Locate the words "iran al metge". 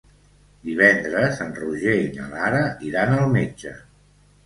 2.91-3.79